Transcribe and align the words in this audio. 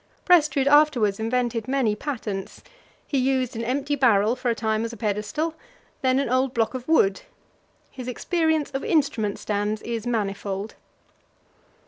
Prestrud 0.25 0.65
afterwards 0.65 1.19
invented 1.19 1.67
many 1.67 1.95
patents; 1.95 2.63
he 3.05 3.19
used 3.19 3.55
an 3.55 3.63
empty 3.63 3.95
barrel 3.95 4.35
for 4.35 4.49
a 4.49 4.55
time 4.55 4.83
as 4.83 4.91
a 4.91 4.97
pedestal, 4.97 5.53
then 6.01 6.17
an 6.17 6.27
old 6.27 6.55
block 6.55 6.73
of 6.73 6.87
wood. 6.87 7.21
His 7.91 8.07
experience 8.07 8.71
of 8.71 8.83
instrument 8.83 9.37
stands 9.37 9.79
is 9.83 10.07
manifold. 10.07 10.73